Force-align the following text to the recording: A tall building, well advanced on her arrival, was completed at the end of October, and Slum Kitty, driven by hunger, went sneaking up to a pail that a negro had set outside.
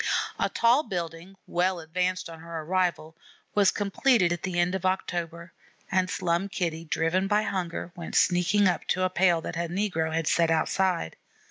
A 0.39 0.49
tall 0.49 0.81
building, 0.81 1.35
well 1.45 1.79
advanced 1.79 2.27
on 2.27 2.39
her 2.39 2.61
arrival, 2.61 3.15
was 3.53 3.69
completed 3.69 4.33
at 4.33 4.41
the 4.41 4.59
end 4.59 4.73
of 4.73 4.83
October, 4.83 5.53
and 5.91 6.09
Slum 6.09 6.49
Kitty, 6.49 6.85
driven 6.85 7.27
by 7.27 7.43
hunger, 7.43 7.91
went 7.95 8.15
sneaking 8.15 8.67
up 8.67 8.87
to 8.87 9.03
a 9.03 9.11
pail 9.11 9.41
that 9.41 9.55
a 9.57 9.69
negro 9.69 10.11
had 10.11 10.25
set 10.25 10.49
outside. 10.49 11.17